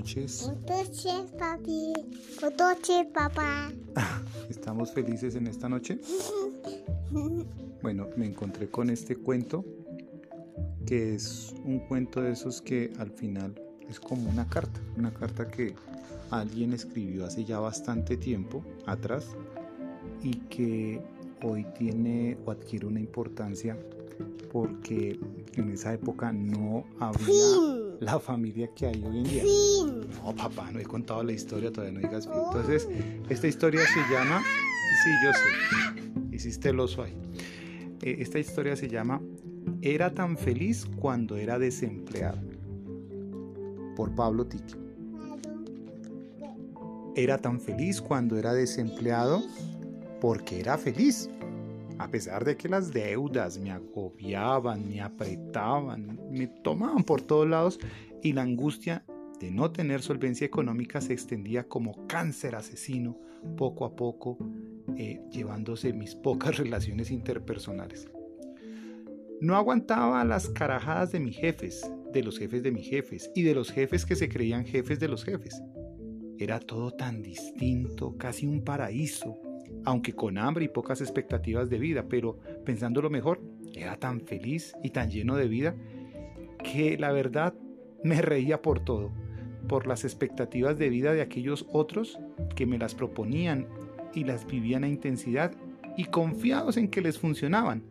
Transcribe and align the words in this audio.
noches. 0.00 0.50
Buenas 0.66 0.88
noches, 0.88 1.30
papi. 1.38 1.92
Buenas 2.40 2.58
noches, 2.58 3.06
papá. 3.12 3.70
¿Estamos 4.50 4.92
felices 4.92 5.34
en 5.34 5.46
esta 5.46 5.68
noche? 5.68 6.00
Bueno, 7.82 8.08
me 8.14 8.26
encontré 8.26 8.68
con 8.68 8.90
este 8.90 9.16
cuento, 9.16 9.64
que 10.84 11.14
es 11.14 11.54
un 11.64 11.78
cuento 11.78 12.20
de 12.20 12.32
esos 12.32 12.60
que 12.60 12.92
al 12.98 13.10
final 13.10 13.58
es 13.88 13.98
como 13.98 14.28
una 14.28 14.46
carta, 14.46 14.78
una 14.98 15.10
carta 15.10 15.48
que 15.48 15.74
alguien 16.30 16.74
escribió 16.74 17.24
hace 17.24 17.42
ya 17.46 17.58
bastante 17.58 18.18
tiempo 18.18 18.62
atrás 18.84 19.28
y 20.22 20.36
que 20.50 21.00
hoy 21.42 21.64
tiene 21.78 22.36
o 22.44 22.50
adquiere 22.50 22.86
una 22.86 23.00
importancia 23.00 23.78
porque 24.52 25.18
en 25.54 25.70
esa 25.70 25.94
época 25.94 26.34
no 26.34 26.84
había 27.00 27.79
la 28.00 28.18
familia 28.18 28.68
que 28.74 28.86
hay 28.86 29.04
hoy 29.04 29.18
en 29.18 29.24
día. 29.24 29.42
No, 30.24 30.34
papá, 30.34 30.70
no 30.72 30.80
he 30.80 30.84
contado 30.84 31.22
la 31.22 31.32
historia, 31.32 31.70
todavía 31.70 32.00
no 32.00 32.08
digas 32.08 32.26
bien. 32.26 32.40
Entonces, 32.46 32.88
esta 33.28 33.46
historia 33.46 33.82
se 33.82 34.14
llama, 34.14 34.42
sí, 35.04 35.10
yo 35.22 35.32
sé, 35.32 36.34
hiciste 36.34 36.70
el 36.70 36.80
oso 36.80 37.02
ahí. 37.02 37.16
Eh, 38.02 38.16
esta 38.20 38.38
historia 38.38 38.74
se 38.74 38.88
llama 38.88 39.20
Era 39.82 40.12
tan 40.14 40.38
feliz 40.38 40.86
cuando 40.96 41.36
era 41.36 41.58
desempleado, 41.58 42.40
por 43.96 44.14
Pablo 44.14 44.46
Tiki. 44.46 44.74
Era 47.16 47.38
tan 47.38 47.60
feliz 47.60 48.00
cuando 48.00 48.38
era 48.38 48.54
desempleado 48.54 49.42
porque 50.20 50.60
era 50.60 50.78
feliz. 50.78 51.28
A 52.00 52.08
pesar 52.08 52.46
de 52.46 52.56
que 52.56 52.66
las 52.66 52.94
deudas 52.94 53.58
me 53.58 53.70
agobiaban, 53.70 54.88
me 54.88 55.02
apretaban, 55.02 56.18
me 56.30 56.46
tomaban 56.46 57.04
por 57.04 57.20
todos 57.20 57.46
lados 57.46 57.78
y 58.22 58.32
la 58.32 58.40
angustia 58.40 59.04
de 59.38 59.50
no 59.50 59.70
tener 59.70 60.00
solvencia 60.00 60.46
económica 60.46 61.02
se 61.02 61.12
extendía 61.12 61.68
como 61.68 62.06
cáncer 62.06 62.54
asesino 62.54 63.20
poco 63.58 63.84
a 63.84 63.96
poco, 63.96 64.38
eh, 64.96 65.20
llevándose 65.30 65.92
mis 65.92 66.14
pocas 66.14 66.56
relaciones 66.56 67.10
interpersonales. 67.10 68.08
No 69.42 69.54
aguantaba 69.56 70.24
las 70.24 70.48
carajadas 70.48 71.12
de 71.12 71.20
mis 71.20 71.36
jefes, 71.36 71.82
de 72.14 72.22
los 72.22 72.38
jefes 72.38 72.62
de 72.62 72.72
mis 72.72 72.88
jefes 72.88 73.30
y 73.34 73.42
de 73.42 73.54
los 73.54 73.70
jefes 73.70 74.06
que 74.06 74.16
se 74.16 74.30
creían 74.30 74.64
jefes 74.64 75.00
de 75.00 75.08
los 75.08 75.22
jefes. 75.22 75.62
Era 76.38 76.60
todo 76.60 76.92
tan 76.92 77.20
distinto, 77.20 78.16
casi 78.16 78.46
un 78.46 78.64
paraíso, 78.64 79.38
aunque 79.84 80.12
con 80.12 80.38
hambre 80.38 80.64
y 80.64 80.68
pocas 80.68 81.00
expectativas 81.00 81.70
de 81.70 81.78
vida, 81.78 82.06
pero 82.08 82.38
pensándolo 82.64 83.10
mejor, 83.10 83.40
era 83.74 83.96
tan 83.96 84.20
feliz 84.20 84.74
y 84.82 84.90
tan 84.90 85.10
lleno 85.10 85.36
de 85.36 85.48
vida 85.48 85.74
que 86.62 86.98
la 86.98 87.12
verdad 87.12 87.54
me 88.02 88.20
reía 88.22 88.62
por 88.62 88.80
todo, 88.80 89.12
por 89.68 89.86
las 89.86 90.04
expectativas 90.04 90.78
de 90.78 90.88
vida 90.88 91.12
de 91.12 91.22
aquellos 91.22 91.66
otros 91.72 92.18
que 92.54 92.66
me 92.66 92.78
las 92.78 92.94
proponían 92.94 93.66
y 94.14 94.24
las 94.24 94.46
vivían 94.46 94.84
a 94.84 94.88
intensidad 94.88 95.52
y 95.96 96.04
confiados 96.04 96.76
en 96.76 96.88
que 96.88 97.00
les 97.00 97.18
funcionaban. 97.18 97.82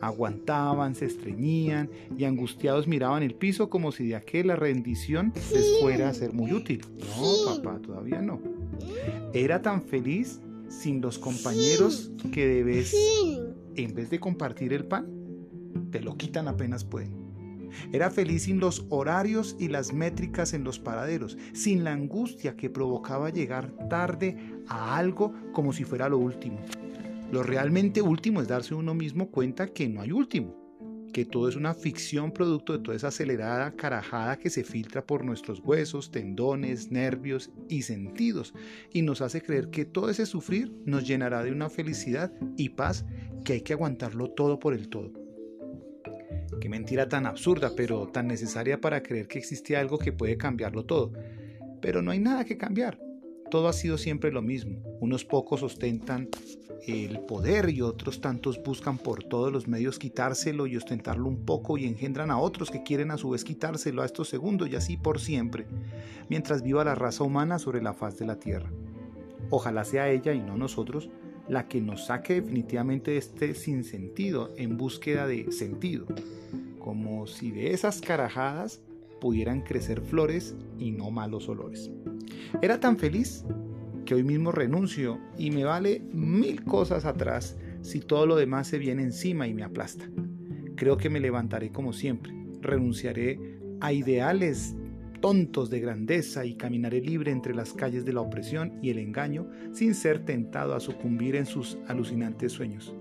Aguantaban, 0.00 0.94
se 0.94 1.06
estreñían 1.06 1.90
y 2.16 2.24
angustiados 2.24 2.86
miraban 2.86 3.22
el 3.22 3.34
piso 3.34 3.70
como 3.70 3.92
si 3.92 4.06
de 4.06 4.16
aquella 4.16 4.54
rendición 4.54 5.32
les 5.52 5.80
fuera 5.80 6.10
a 6.10 6.14
ser 6.14 6.32
muy 6.34 6.52
útil. 6.52 6.82
No, 6.98 7.56
papá, 7.56 7.80
todavía 7.80 8.20
no. 8.20 8.40
Era 9.32 9.62
tan 9.62 9.82
feliz 9.82 10.40
sin 10.68 11.00
los 11.00 11.18
compañeros 11.18 12.10
que 12.32 12.46
debes, 12.46 12.94
en 13.76 13.94
vez 13.94 14.10
de 14.10 14.20
compartir 14.20 14.72
el 14.72 14.84
pan, 14.84 15.06
te 15.90 16.00
lo 16.00 16.16
quitan 16.16 16.48
apenas 16.48 16.84
pueden. 16.84 17.26
Era 17.92 18.10
feliz 18.10 18.44
sin 18.44 18.58
los 18.58 18.86
horarios 18.88 19.56
y 19.58 19.68
las 19.68 19.92
métricas 19.92 20.54
en 20.54 20.64
los 20.64 20.78
paraderos, 20.78 21.36
sin 21.52 21.84
la 21.84 21.92
angustia 21.92 22.56
que 22.56 22.70
provocaba 22.70 23.30
llegar 23.30 23.72
tarde 23.88 24.36
a 24.68 24.96
algo 24.96 25.34
como 25.52 25.72
si 25.72 25.84
fuera 25.84 26.08
lo 26.08 26.18
último. 26.18 26.58
Lo 27.32 27.42
realmente 27.42 28.02
último 28.02 28.40
es 28.40 28.48
darse 28.48 28.74
uno 28.74 28.94
mismo 28.94 29.30
cuenta 29.30 29.66
que 29.66 29.88
no 29.88 30.00
hay 30.00 30.12
último 30.12 30.65
que 31.16 31.24
todo 31.24 31.48
es 31.48 31.56
una 31.56 31.72
ficción 31.72 32.30
producto 32.30 32.74
de 32.74 32.80
toda 32.80 32.94
esa 32.94 33.08
acelerada 33.08 33.70
carajada 33.70 34.38
que 34.38 34.50
se 34.50 34.64
filtra 34.64 35.06
por 35.06 35.24
nuestros 35.24 35.60
huesos, 35.60 36.10
tendones, 36.10 36.92
nervios 36.92 37.48
y 37.70 37.80
sentidos 37.84 38.52
y 38.92 39.00
nos 39.00 39.22
hace 39.22 39.40
creer 39.40 39.70
que 39.70 39.86
todo 39.86 40.10
ese 40.10 40.26
sufrir 40.26 40.70
nos 40.84 41.08
llenará 41.08 41.42
de 41.42 41.52
una 41.52 41.70
felicidad 41.70 42.30
y 42.58 42.68
paz 42.68 43.06
que 43.46 43.54
hay 43.54 43.60
que 43.62 43.72
aguantarlo 43.72 44.28
todo 44.28 44.58
por 44.58 44.74
el 44.74 44.90
todo. 44.90 45.10
Qué 46.60 46.68
mentira 46.68 47.08
tan 47.08 47.24
absurda, 47.24 47.72
pero 47.74 48.08
tan 48.08 48.26
necesaria 48.26 48.78
para 48.78 49.02
creer 49.02 49.26
que 49.26 49.38
existe 49.38 49.74
algo 49.74 49.96
que 49.96 50.12
puede 50.12 50.36
cambiarlo 50.36 50.84
todo. 50.84 51.14
Pero 51.80 52.02
no 52.02 52.10
hay 52.10 52.18
nada 52.18 52.44
que 52.44 52.58
cambiar. 52.58 53.05
Todo 53.56 53.68
ha 53.68 53.72
sido 53.72 53.96
siempre 53.96 54.30
lo 54.30 54.42
mismo. 54.42 54.82
Unos 55.00 55.24
pocos 55.24 55.62
ostentan 55.62 56.28
el 56.86 57.20
poder 57.20 57.70
y 57.70 57.80
otros 57.80 58.20
tantos 58.20 58.62
buscan 58.62 58.98
por 58.98 59.24
todos 59.24 59.50
los 59.50 59.66
medios 59.66 59.98
quitárselo 59.98 60.66
y 60.66 60.76
ostentarlo 60.76 61.26
un 61.26 61.46
poco 61.46 61.78
y 61.78 61.86
engendran 61.86 62.30
a 62.30 62.38
otros 62.38 62.70
que 62.70 62.82
quieren 62.82 63.10
a 63.10 63.16
su 63.16 63.30
vez 63.30 63.44
quitárselo 63.44 64.02
a 64.02 64.04
estos 64.04 64.28
segundos 64.28 64.68
y 64.68 64.76
así 64.76 64.98
por 64.98 65.20
siempre, 65.20 65.64
mientras 66.28 66.62
viva 66.62 66.84
la 66.84 66.94
raza 66.94 67.24
humana 67.24 67.58
sobre 67.58 67.80
la 67.80 67.94
faz 67.94 68.18
de 68.18 68.26
la 68.26 68.38
tierra. 68.38 68.70
Ojalá 69.48 69.86
sea 69.86 70.10
ella 70.10 70.34
y 70.34 70.42
no 70.42 70.58
nosotros 70.58 71.08
la 71.48 71.66
que 71.66 71.80
nos 71.80 72.04
saque 72.04 72.42
definitivamente 72.42 73.12
de 73.12 73.16
este 73.16 73.54
sinsentido 73.54 74.52
en 74.58 74.76
búsqueda 74.76 75.26
de 75.26 75.50
sentido, 75.50 76.04
como 76.78 77.26
si 77.26 77.52
de 77.52 77.72
esas 77.72 78.02
carajadas 78.02 78.82
pudieran 79.18 79.62
crecer 79.62 80.02
flores 80.02 80.54
y 80.78 80.90
no 80.90 81.10
malos 81.10 81.48
olores. 81.48 81.90
Era 82.62 82.80
tan 82.80 82.96
feliz 82.96 83.44
que 84.04 84.14
hoy 84.14 84.22
mismo 84.22 84.52
renuncio 84.52 85.18
y 85.36 85.50
me 85.50 85.64
vale 85.64 86.02
mil 86.12 86.64
cosas 86.64 87.04
atrás 87.04 87.56
si 87.82 88.00
todo 88.00 88.26
lo 88.26 88.36
demás 88.36 88.68
se 88.68 88.78
viene 88.78 89.02
encima 89.02 89.46
y 89.46 89.54
me 89.54 89.64
aplasta. 89.64 90.08
Creo 90.76 90.96
que 90.96 91.10
me 91.10 91.20
levantaré 91.20 91.70
como 91.70 91.92
siempre, 91.92 92.32
renunciaré 92.60 93.58
a 93.80 93.92
ideales 93.92 94.76
tontos 95.20 95.70
de 95.70 95.80
grandeza 95.80 96.44
y 96.44 96.54
caminaré 96.54 97.00
libre 97.00 97.32
entre 97.32 97.54
las 97.54 97.72
calles 97.72 98.04
de 98.04 98.12
la 98.12 98.20
opresión 98.20 98.78
y 98.82 98.90
el 98.90 98.98
engaño 98.98 99.48
sin 99.72 99.94
ser 99.94 100.24
tentado 100.24 100.74
a 100.74 100.80
sucumbir 100.80 101.36
en 101.36 101.46
sus 101.46 101.78
alucinantes 101.88 102.52
sueños. 102.52 102.94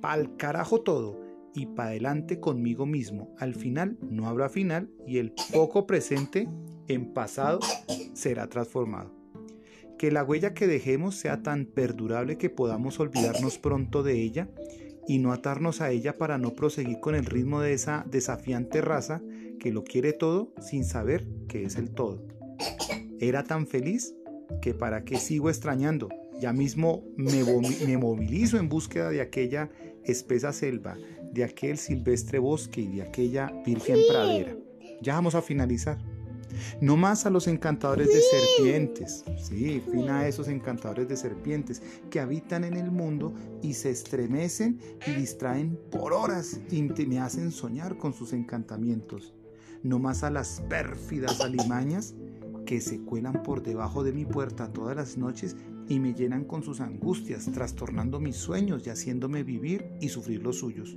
Pa'l 0.00 0.36
carajo 0.36 0.82
todo 0.82 1.23
y 1.54 1.66
pa' 1.66 1.86
adelante 1.86 2.40
conmigo 2.40 2.84
mismo. 2.84 3.34
Al 3.38 3.54
final 3.54 3.96
no 4.02 4.28
habrá 4.28 4.48
final 4.48 4.90
y 5.06 5.18
el 5.18 5.32
poco 5.52 5.86
presente 5.86 6.48
en 6.88 7.14
pasado 7.14 7.60
será 8.12 8.48
transformado. 8.48 9.14
Que 9.96 10.10
la 10.10 10.24
huella 10.24 10.54
que 10.54 10.66
dejemos 10.66 11.14
sea 11.14 11.42
tan 11.42 11.66
perdurable 11.66 12.36
que 12.36 12.50
podamos 12.50 12.98
olvidarnos 12.98 13.58
pronto 13.58 14.02
de 14.02 14.20
ella 14.20 14.50
y 15.06 15.18
no 15.18 15.32
atarnos 15.32 15.80
a 15.80 15.90
ella 15.90 16.18
para 16.18 16.38
no 16.38 16.54
proseguir 16.54 16.98
con 17.00 17.14
el 17.14 17.26
ritmo 17.26 17.60
de 17.60 17.74
esa 17.74 18.04
desafiante 18.10 18.80
raza 18.80 19.22
que 19.60 19.72
lo 19.72 19.84
quiere 19.84 20.12
todo 20.12 20.52
sin 20.60 20.84
saber 20.84 21.26
que 21.48 21.64
es 21.64 21.76
el 21.76 21.90
todo. 21.90 22.26
Era 23.20 23.44
tan 23.44 23.66
feliz 23.66 24.14
que 24.60 24.74
para 24.74 25.04
qué 25.04 25.16
sigo 25.16 25.48
extrañando. 25.48 26.08
Ya 26.40 26.52
mismo 26.52 27.04
me, 27.16 27.42
me 27.86 27.96
movilizo 27.96 28.58
en 28.58 28.68
búsqueda 28.68 29.10
de 29.10 29.20
aquella 29.20 29.70
espesa 30.04 30.52
selva, 30.52 30.96
de 31.32 31.44
aquel 31.44 31.78
silvestre 31.78 32.38
bosque 32.38 32.82
y 32.82 32.96
de 32.96 33.02
aquella 33.02 33.52
virgen 33.64 33.98
pradera. 34.08 34.56
Ya 35.00 35.14
vamos 35.14 35.34
a 35.34 35.42
finalizar. 35.42 35.98
No 36.80 36.96
más 36.96 37.26
a 37.26 37.30
los 37.30 37.48
encantadores 37.48 38.08
de 38.08 38.20
serpientes. 38.20 39.24
Sí, 39.38 39.82
fin 39.90 40.08
a 40.08 40.26
esos 40.26 40.48
encantadores 40.48 41.08
de 41.08 41.16
serpientes 41.16 41.82
que 42.10 42.20
habitan 42.20 42.64
en 42.64 42.74
el 42.74 42.90
mundo 42.90 43.34
y 43.62 43.74
se 43.74 43.90
estremecen 43.90 44.80
y 45.06 45.12
distraen 45.12 45.78
por 45.90 46.12
horas 46.12 46.60
y 46.70 46.82
me 46.82 47.20
hacen 47.20 47.50
soñar 47.50 47.96
con 47.96 48.12
sus 48.12 48.32
encantamientos. 48.32 49.34
No 49.82 49.98
más 49.98 50.22
a 50.22 50.30
las 50.30 50.62
pérfidas 50.68 51.40
alimañas 51.40 52.14
que 52.64 52.80
se 52.80 53.00
cuelan 53.00 53.42
por 53.42 53.62
debajo 53.62 54.02
de 54.04 54.12
mi 54.12 54.24
puerta 54.24 54.72
todas 54.72 54.96
las 54.96 55.18
noches 55.18 55.56
y 55.88 56.00
me 56.00 56.14
llenan 56.14 56.44
con 56.44 56.62
sus 56.62 56.80
angustias, 56.80 57.50
trastornando 57.52 58.20
mis 58.20 58.36
sueños 58.36 58.86
y 58.86 58.90
haciéndome 58.90 59.42
vivir 59.42 59.86
y 60.00 60.08
sufrir 60.08 60.42
los 60.42 60.58
suyos. 60.58 60.96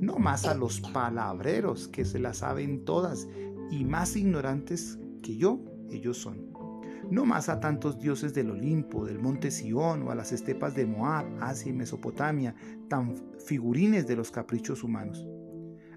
No 0.00 0.18
más 0.18 0.46
a 0.46 0.54
los 0.54 0.80
palabreros 0.80 1.88
que 1.88 2.04
se 2.04 2.18
las 2.18 2.38
saben 2.38 2.84
todas 2.84 3.28
y 3.70 3.84
más 3.84 4.16
ignorantes 4.16 4.98
que 5.22 5.36
yo, 5.36 5.60
ellos 5.90 6.18
son. 6.18 6.52
No 7.10 7.26
más 7.26 7.48
a 7.48 7.60
tantos 7.60 7.98
dioses 7.98 8.32
del 8.32 8.50
Olimpo, 8.50 9.04
del 9.04 9.18
monte 9.18 9.50
Sión 9.50 10.02
o 10.02 10.10
a 10.10 10.14
las 10.14 10.32
estepas 10.32 10.74
de 10.74 10.86
Moab, 10.86 11.26
Asia 11.40 11.70
y 11.70 11.74
Mesopotamia, 11.74 12.54
tan 12.88 13.14
figurines 13.38 14.06
de 14.06 14.16
los 14.16 14.30
caprichos 14.30 14.82
humanos. 14.82 15.26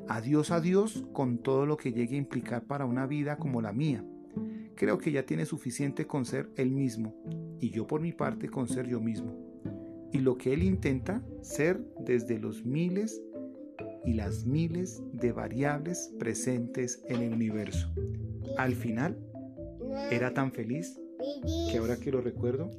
Adiós 0.07 0.51
a 0.51 0.59
Dios 0.59 1.05
con 1.13 1.37
todo 1.37 1.65
lo 1.65 1.77
que 1.77 1.93
llegue 1.93 2.15
a 2.15 2.19
implicar 2.19 2.65
para 2.65 2.85
una 2.85 3.07
vida 3.07 3.37
como 3.37 3.61
la 3.61 3.71
mía. 3.71 4.03
Creo 4.75 4.97
que 4.97 5.11
ya 5.11 5.25
tiene 5.25 5.45
suficiente 5.45 6.05
con 6.05 6.25
ser 6.25 6.49
él 6.57 6.71
mismo 6.71 7.15
y 7.59 7.69
yo 7.69 7.87
por 7.87 8.01
mi 8.01 8.11
parte 8.11 8.49
con 8.49 8.67
ser 8.67 8.87
yo 8.87 8.99
mismo. 8.99 9.33
Y 10.11 10.19
lo 10.19 10.37
que 10.37 10.53
él 10.53 10.63
intenta 10.63 11.23
ser 11.41 11.81
desde 11.99 12.39
los 12.39 12.65
miles 12.65 13.21
y 14.05 14.13
las 14.13 14.45
miles 14.45 15.01
de 15.13 15.31
variables 15.31 16.13
presentes 16.19 17.03
en 17.07 17.21
el 17.21 17.33
universo. 17.33 17.91
Al 18.57 18.75
final, 18.75 19.17
era 20.11 20.33
tan 20.33 20.51
feliz 20.51 20.99
que 21.71 21.77
ahora 21.77 21.97
que 21.97 22.11
lo 22.11 22.21
recuerdo, 22.21 22.69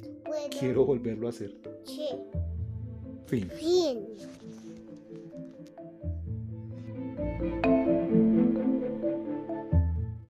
quiero 0.59 0.85
volverlo 0.85 1.27
a 1.27 1.31
hacer. 1.31 1.55
Fin. 3.27 3.49
fin. 3.49 3.99